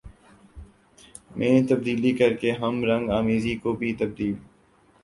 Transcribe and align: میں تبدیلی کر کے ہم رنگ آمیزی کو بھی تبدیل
میں 1.37 1.61
تبدیلی 1.69 2.11
کر 2.11 2.33
کے 2.33 2.51
ہم 2.53 2.83
رنگ 2.85 3.09
آمیزی 3.11 3.55
کو 3.55 3.73
بھی 3.73 3.93
تبدیل 3.95 4.33